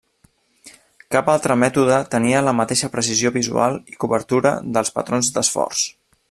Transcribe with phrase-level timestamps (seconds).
[1.15, 5.87] Cap altre mètode tenia la mateixa precisió visual i cobertura dels patrons d'esforç.